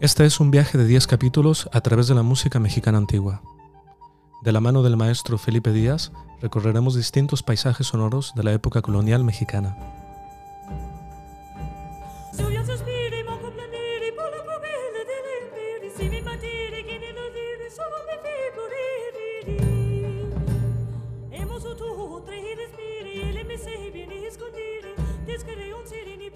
[0.00, 3.42] Este es un viaje de 10 capítulos a través de la música mexicana antigua.
[4.40, 6.10] De la mano del maestro Felipe Díaz
[6.40, 9.76] recorreremos distintos paisajes sonoros de la época colonial mexicana.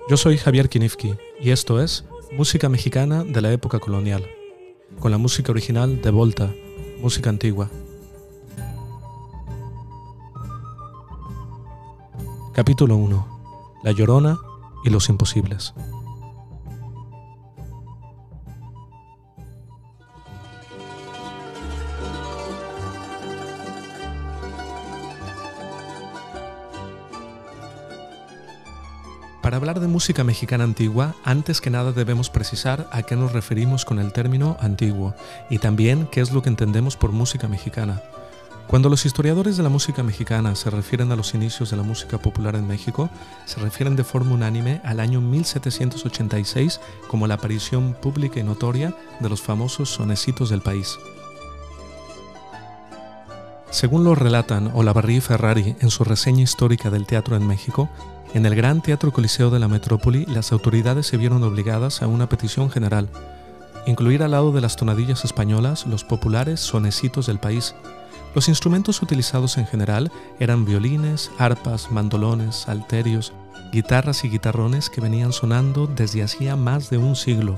[0.06, 4.26] Yo soy Javier Kinifki y esto es Música mexicana de la época colonial,
[4.98, 6.52] con la música original de Volta,
[7.00, 7.70] música antigua.
[12.52, 13.80] Capítulo 1.
[13.84, 14.38] La Llorona
[14.84, 15.74] y los Imposibles.
[29.64, 33.98] Hablar de música mexicana antigua, antes que nada debemos precisar a qué nos referimos con
[33.98, 35.14] el término antiguo
[35.48, 38.02] y también qué es lo que entendemos por música mexicana.
[38.66, 42.18] Cuando los historiadores de la música mexicana se refieren a los inicios de la música
[42.18, 43.08] popular en México,
[43.46, 49.30] se refieren de forma unánime al año 1786 como la aparición pública y notoria de
[49.30, 50.98] los famosos sonecitos del país.
[53.70, 57.88] Según lo relatan Olavarría Ferrari en su reseña histórica del teatro en México,
[58.34, 62.28] en el Gran Teatro Coliseo de la Metrópoli, las autoridades se vieron obligadas a una
[62.28, 63.08] petición general,
[63.86, 67.76] incluir al lado de las tonadillas españolas los populares sonecitos del país.
[68.34, 73.32] Los instrumentos utilizados en general eran violines, arpas, mandolones, salterios,
[73.70, 77.56] guitarras y guitarrones que venían sonando desde hacía más de un siglo.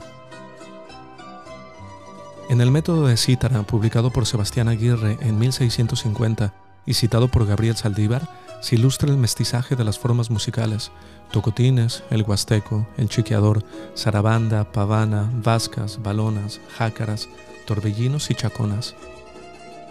[2.50, 6.52] En el método de cítara, publicado por Sebastián Aguirre en 1650
[6.84, 8.28] y citado por Gabriel Saldívar,
[8.60, 10.90] se ilustra el mestizaje de las formas musicales,
[11.30, 13.64] tocotines, el huasteco, el chiqueador,
[13.96, 17.28] zarabanda, pavana, vascas, balonas, jácaras,
[17.66, 18.94] torbellinos y chaconas.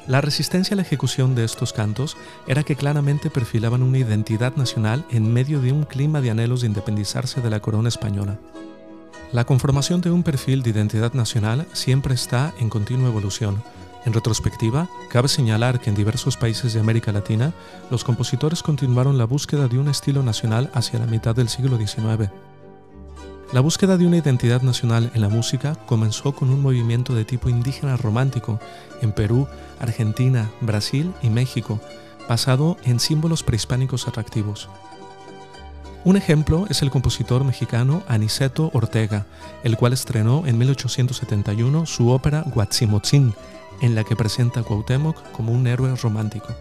[0.07, 2.16] La resistencia a la ejecución de estos cantos
[2.47, 6.68] era que claramente perfilaban una identidad nacional en medio de un clima de anhelos de
[6.68, 8.38] independizarse de la corona española.
[9.31, 13.63] La conformación de un perfil de identidad nacional siempre está en continua evolución,
[14.05, 17.53] en retrospectiva, cabe señalar que en diversos países de América Latina,
[17.89, 22.29] los compositores continuaron la búsqueda de un estilo nacional hacia la mitad del siglo XIX.
[23.51, 27.49] La búsqueda de una identidad nacional en la música comenzó con un movimiento de tipo
[27.49, 28.59] indígena romántico
[29.01, 29.47] en Perú,
[29.79, 31.79] Argentina, Brasil y México,
[32.27, 34.69] basado en símbolos prehispánicos atractivos.
[36.05, 39.25] Un ejemplo es el compositor mexicano Aniceto Ortega,
[39.63, 43.33] el cual estrenó en 1871 su ópera Huatzimotzin,
[43.81, 46.53] en la que presenta a Cuauhtémoc como un héroe romántico.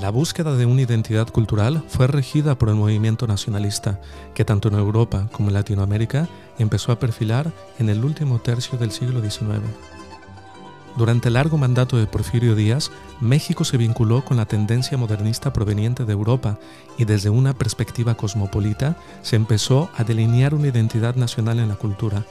[0.00, 4.00] La búsqueda de una identidad cultural fue regida por el movimiento nacionalista,
[4.34, 6.28] que tanto en Europa como en Latinoamérica
[6.58, 9.62] empezó a perfilar en el último tercio del siglo XIX.
[10.96, 12.90] Durante el largo mandato de Porfirio Díaz,
[13.20, 16.58] México se vinculó con la tendencia modernista proveniente de Europa
[16.96, 22.24] y desde una perspectiva cosmopolita se empezó a delinear una identidad nacional en la cultura,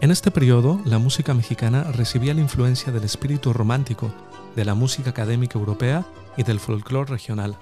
[0.00, 4.12] en este periodo, la música mexicana recibía la influencia del espíritu romántico,
[4.54, 6.04] de la música académica europea
[6.36, 7.56] y del folclore regional.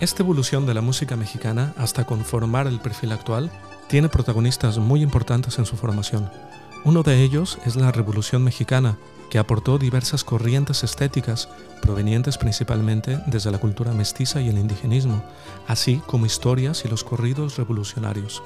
[0.00, 3.52] Esta evolución de la música mexicana hasta conformar el perfil actual
[3.86, 6.28] tiene protagonistas muy importantes en su formación.
[6.84, 8.98] Uno de ellos es la Revolución Mexicana,
[9.30, 11.48] que aportó diversas corrientes estéticas
[11.80, 15.22] provenientes principalmente desde la cultura mestiza y el indigenismo,
[15.68, 18.42] así como historias y los corridos revolucionarios.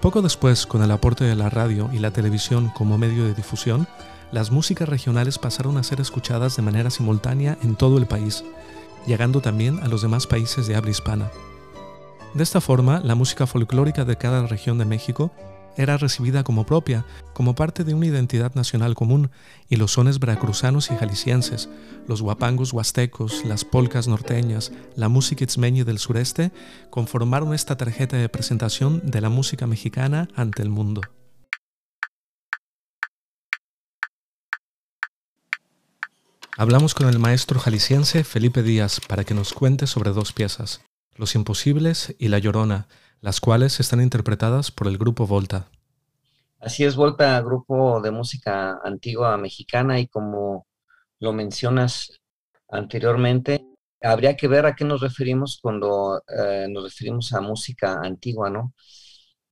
[0.00, 3.86] Poco después, con el aporte de la radio y la televisión como medio de difusión,
[4.32, 8.44] las músicas regionales pasaron a ser escuchadas de manera simultánea en todo el país,
[9.06, 11.30] llegando también a los demás países de habla hispana.
[12.32, 15.30] De esta forma, la música folclórica de cada región de México
[15.76, 19.30] era recibida como propia, como parte de una identidad nacional común,
[19.68, 21.68] y los sones veracruzanos y jaliscienses,
[22.06, 26.52] los guapangos huastecos, las polcas norteñas, la música itzmeñi del sureste,
[26.90, 31.02] conformaron esta tarjeta de presentación de la música mexicana ante el mundo.
[36.60, 40.82] Hablamos con el maestro jalisciense Felipe Díaz para que nos cuente sobre dos piezas,
[41.16, 42.86] Los Imposibles y La Llorona,
[43.20, 45.66] las cuales están interpretadas por el grupo Volta.
[46.58, 50.66] Así es, Volta, grupo de música antigua mexicana y como
[51.18, 52.20] lo mencionas
[52.68, 53.64] anteriormente,
[54.02, 58.74] habría que ver a qué nos referimos cuando eh, nos referimos a música antigua, ¿no?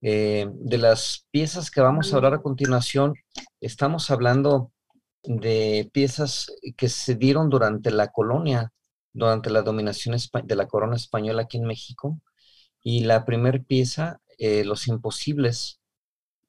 [0.01, 3.13] Eh, de las piezas que vamos a hablar a continuación,
[3.59, 4.71] estamos hablando
[5.23, 8.71] de piezas que se dieron durante la colonia,
[9.13, 12.19] durante la dominación de la corona española aquí en México,
[12.83, 15.79] y la primera pieza, eh, Los Imposibles,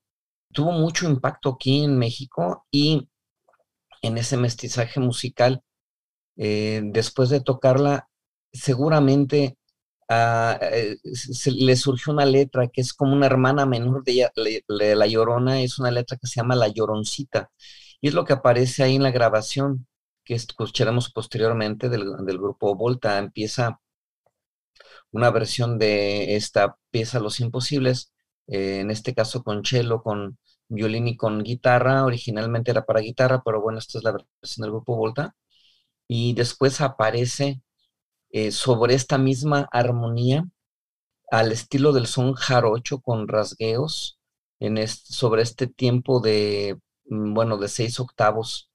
[0.53, 3.09] tuvo mucho impacto aquí en México y
[4.03, 5.63] en ese mestizaje musical,
[6.37, 8.09] eh, después de tocarla,
[8.53, 9.59] seguramente
[10.09, 10.97] ah, eh,
[11.47, 14.31] le surgió una letra que es como una hermana menor de,
[14.69, 17.51] La Llorona, es una letra que se llama La Lloroncita,
[18.05, 19.87] y es lo que aparece ahí en la grabación
[20.25, 23.17] que escucharemos posteriormente del, del grupo Volta.
[23.17, 23.81] Empieza
[25.11, 28.13] una versión de esta pieza Los Imposibles,
[28.47, 33.41] eh, en este caso con cello, con violín y con guitarra, originalmente era para guitarra,
[33.43, 35.35] pero bueno, esta es la versión del grupo Volta,
[36.07, 37.63] y después aparece
[38.33, 40.47] eh, sobre esta misma armonía
[41.31, 44.19] al estilo del son jarocho con rasgueos
[44.61, 48.71] en sobre este tiempo de, bueno, de seis octavos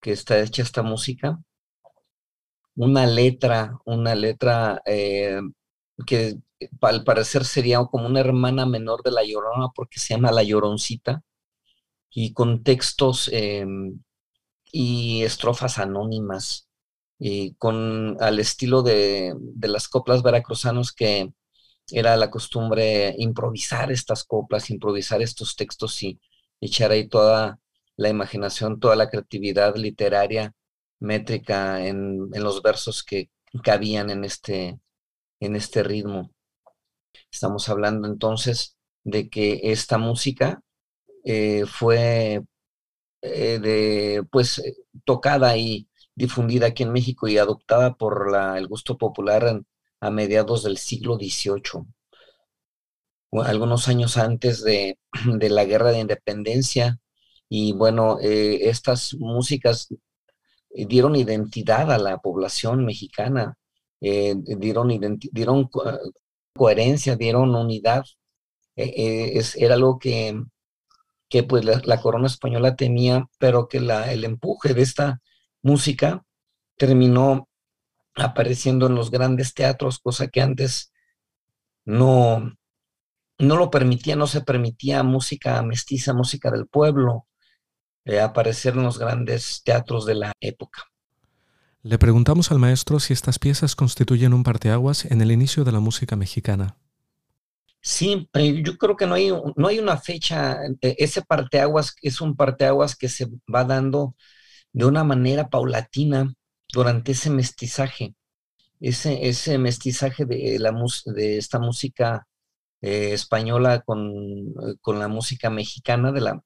[0.00, 1.38] que está hecha esta música.
[2.76, 5.40] Una letra, una letra eh,
[6.06, 6.36] que
[6.80, 11.22] al parecer sería como una hermana menor de la Llorona porque se llama la Lloroncita,
[12.10, 14.00] y con textos em,
[14.72, 16.68] y estrofas anónimas,
[17.18, 21.32] y con al estilo de, las coplas veracruzanos que
[21.90, 26.20] era la costumbre improvisar estas coplas, improvisar estos textos y
[26.60, 27.60] echar ahí toda
[27.96, 30.54] la imaginación, toda la creatividad literaria,
[31.00, 33.30] métrica en, en los versos que
[33.62, 34.78] cabían en este,
[35.40, 36.32] en este ritmo.
[37.30, 40.62] Estamos hablando entonces de que esta música
[41.24, 42.42] eh, fue
[43.22, 44.62] eh, de, pues,
[45.04, 49.62] tocada y difundida aquí en México y adoptada por la, el gusto popular
[50.00, 51.86] a mediados del siglo XVIII.
[53.44, 54.98] Algunos años antes de,
[55.40, 57.00] la guerra de independencia,
[57.48, 59.88] y bueno, eh, estas músicas
[60.74, 63.56] dieron identidad a la población mexicana,
[64.00, 64.88] eh, dieron,
[65.32, 65.68] dieron
[66.54, 68.04] coherencia, dieron unidad.
[68.76, 70.42] Eh, eh, es, era algo que,
[71.28, 75.20] que pues la, corona española temía, pero que la, el empuje de esta
[75.62, 76.24] música
[76.76, 77.48] terminó
[78.16, 80.92] apareciendo en los grandes teatros, cosa que antes
[81.84, 82.52] no,
[83.38, 87.26] no lo permitía, no se permitía música mestiza, música del pueblo,
[88.22, 90.82] aparecer en los grandes teatros de la época.
[91.82, 95.80] Le preguntamos al maestro si estas piezas constituyen un parteaguas en el inicio de la
[95.80, 96.78] música mexicana.
[97.82, 100.56] Sí, eh, yo creo que no hay, no hay una fecha.
[100.80, 104.16] Eh, ese parteaguas es un parteaguas que se va dando
[104.72, 106.32] de una manera paulatina
[106.72, 108.14] durante ese mestizaje.
[108.80, 110.74] Ese, ese mestizaje de, la,
[111.06, 112.26] de esta música
[112.80, 116.42] eh, española con, con la música mexicana, de la,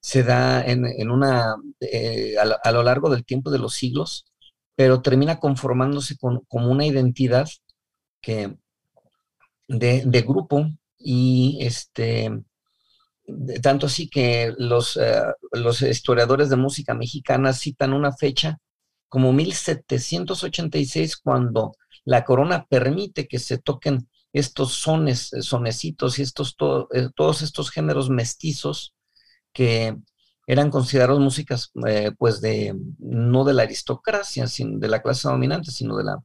[0.00, 4.26] se da en, una, eh, a, lo largo del tiempo de los siglos,
[4.74, 7.48] pero termina conformándose con, como una identidad
[8.20, 8.56] que,
[9.68, 10.66] de, grupo
[10.98, 12.42] y este,
[13.62, 18.58] tanto así que los, eh, los historiadores de música mexicana citan una fecha
[19.08, 21.72] como 1786 cuando
[22.04, 26.56] la corona permite que se toquen estos sones, sonecitos y estos,
[26.94, 28.94] eh, todos estos géneros mestizos
[29.52, 29.96] que
[30.46, 35.70] eran considerados músicas, eh, pues, de, no de la aristocracia, sino de la clase dominante,
[35.70, 36.18] sino de la,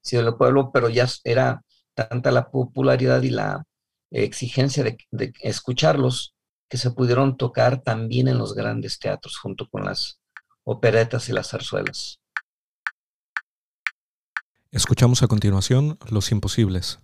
[0.00, 1.62] sino del pueblo, pero ya era
[1.94, 3.64] tanta la popularidad y la
[4.10, 6.34] exigencia de, de escucharlos
[6.68, 10.18] que se pudieron tocar también en los grandes teatros, junto con las
[10.64, 12.18] operetas y las zarzuelas.
[14.70, 16.98] Escuchamos a continuación Los Imposibles.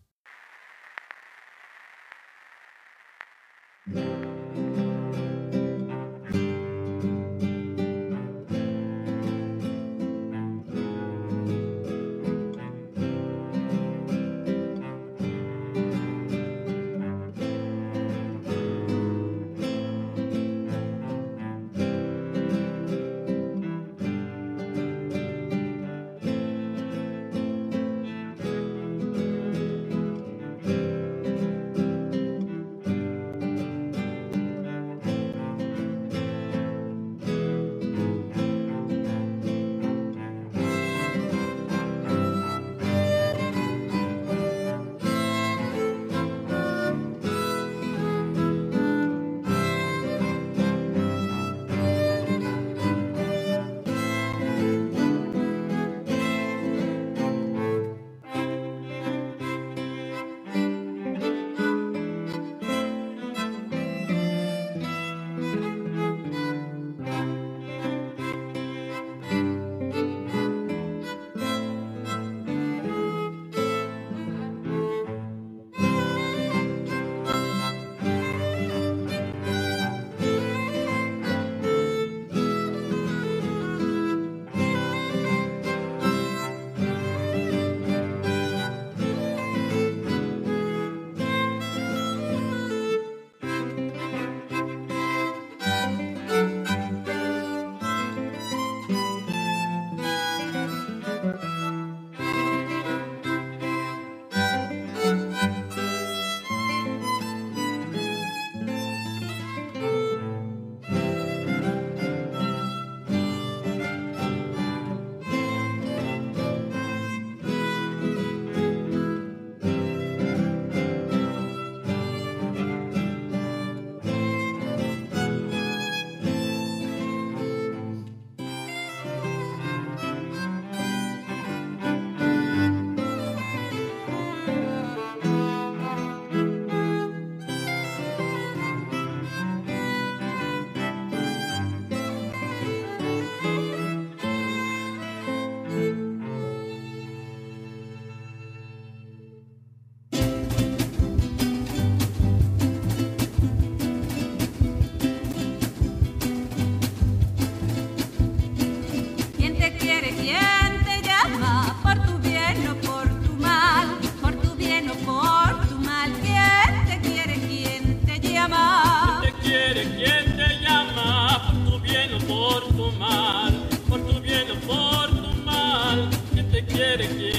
[176.98, 177.29] again.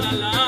[0.00, 0.43] la la la.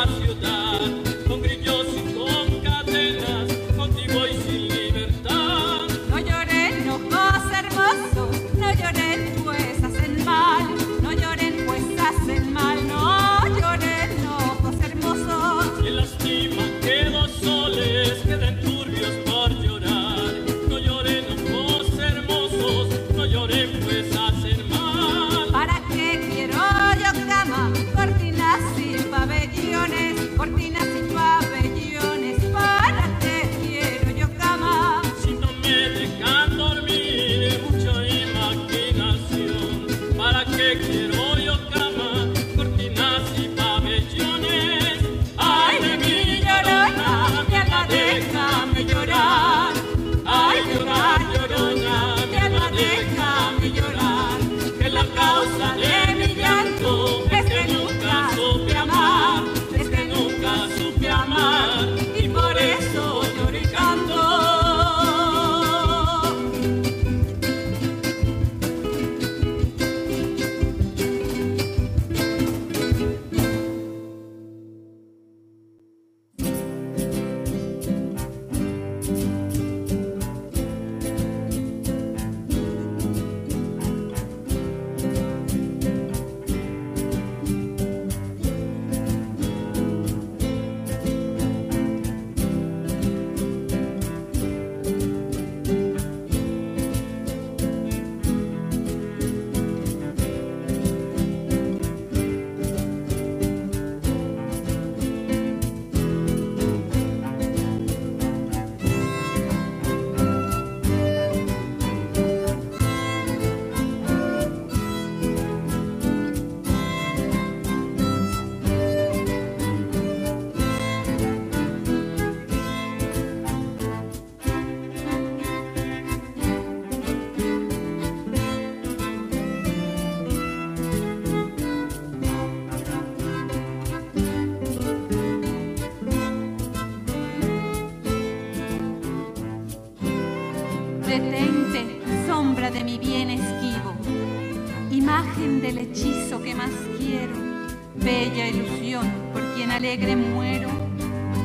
[149.77, 150.71] Alegre muero,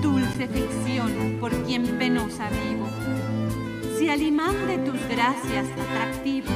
[0.02, 2.88] dulce ficción por quien penosa vivo.
[4.00, 6.48] Si al imán de tus gracias atractivo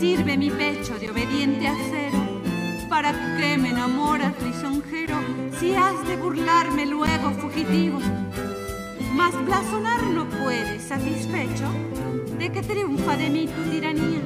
[0.00, 2.40] sirve mi pecho de obediente acero,
[2.88, 5.16] ¿para qué me enamoras lisonjero
[5.60, 7.98] si has de burlarme luego fugitivo?
[9.12, 11.70] Mas blasonar no puedes, satisfecho
[12.38, 14.22] de que triunfa de mí tu tiranía,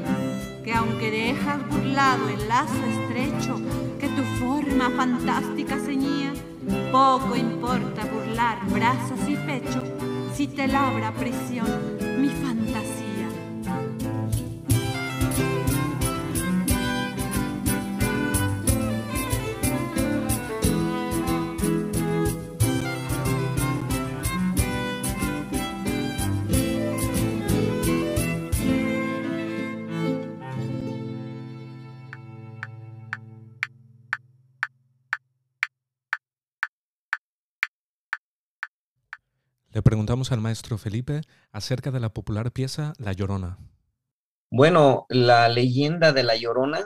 [0.62, 3.60] que aunque dejas burlado el lazo estrecho
[3.98, 6.32] que tu forma fantástica ceñía,
[6.92, 9.82] poco importa burlar brazos y pecho
[10.34, 11.66] si te labra prisión
[12.20, 12.57] mi fantasía.
[39.78, 41.20] Le preguntamos al maestro Felipe
[41.52, 43.58] acerca de la popular pieza La Llorona.
[44.50, 46.84] Bueno, la leyenda de La Llorona,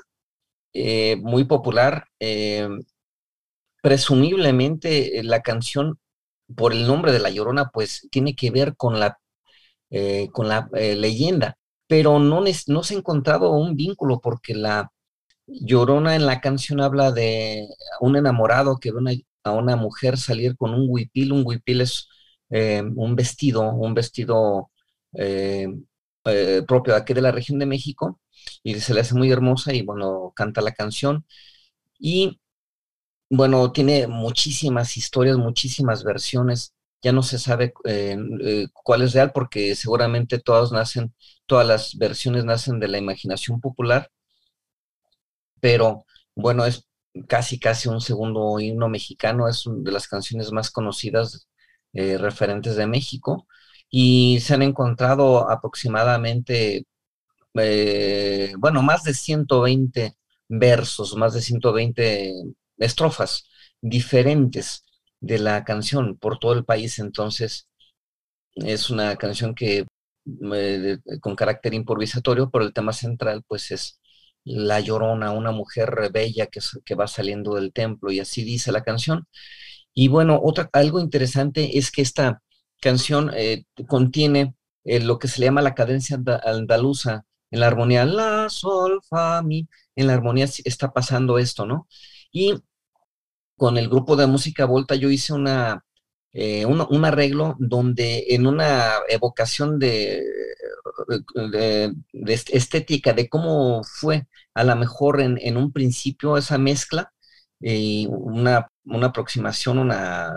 [0.74, 2.68] eh, muy popular, eh,
[3.80, 6.00] presumiblemente eh, la canción,
[6.54, 9.18] por el nombre de La Llorona, pues tiene que ver con la,
[10.32, 14.92] con la leyenda, pero no, no se ha encontrado un vínculo porque la
[15.46, 17.68] Llorona en la canción habla de
[18.00, 22.06] un enamorado que ve a una mujer salir con un huipil, un huipil es
[22.52, 24.70] eh, un vestido, un vestido
[25.14, 25.68] eh,
[26.26, 28.20] eh, propio de aquí de la región de México,
[28.62, 31.26] y se le hace muy hermosa y bueno, canta la canción.
[31.98, 32.40] Y
[33.30, 36.74] bueno, tiene muchísimas historias, muchísimas versiones.
[37.02, 37.72] ya no se sabe
[38.84, 41.14] cuál es real porque seguramente todas nacen,
[41.46, 44.10] todas las versiones nacen de la imaginación popular,
[45.60, 46.86] pero bueno, es
[47.28, 51.46] casi casi un segundo himno mexicano, es una de las canciones más conocidas
[51.92, 53.46] eh, referentes de México
[53.90, 56.86] y se han encontrado aproximadamente,
[58.58, 60.14] bueno, más de 120
[60.48, 62.32] versos, más de 120
[62.78, 63.44] estrofas
[63.80, 64.84] diferentes
[65.20, 66.98] de la canción por todo el país.
[66.98, 67.68] Entonces,
[68.56, 69.86] es una canción que
[70.54, 74.00] eh, con carácter improvisatorio, pero el tema central pues es
[74.44, 78.84] la llorona, una mujer bella que, que va saliendo del templo y así dice la
[78.84, 79.26] canción.
[79.94, 82.42] Y bueno, otra, algo interesante es que esta
[82.80, 88.04] canción eh, contiene eh, lo que se le llama la cadencia andaluza en la armonía,
[88.04, 91.86] la, sol, fa, mi, en la armonía está pasando esto, ¿no?
[92.32, 92.54] Y
[93.56, 95.84] con el grupo de música Volta yo hice una,
[96.32, 100.22] eh, un, arreglo donde en una evocación de,
[101.34, 101.94] de,
[102.32, 107.12] estética, de cómo fue a lo mejor en, un principio esa mezcla,
[107.62, 110.32] y una, una, aproximación, una,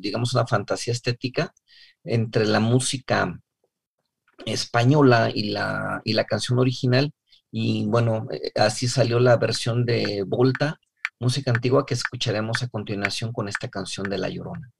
[0.00, 1.52] digamos, una fantasía estética
[2.04, 3.38] entre la música
[4.46, 7.12] española y la, y la canción original.
[7.52, 10.80] Y bueno, eh, así salió la versión de Volta,
[11.18, 14.70] música antigua que escucharemos a continuación con esta canción de La Llorona.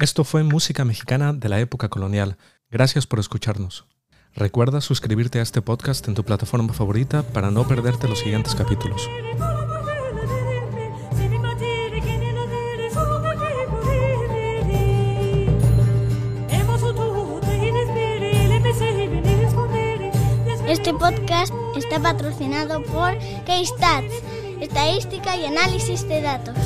[0.00, 2.38] Esto fue música mexicana de la época colonial.
[2.70, 3.84] Gracias por escucharnos.
[4.34, 9.06] Recuerda suscribirte a este podcast en tu plataforma favorita para no perderte los siguientes capítulos.
[20.66, 24.14] Este podcast está patrocinado por Keystats,
[24.62, 26.56] estadística y análisis de datos.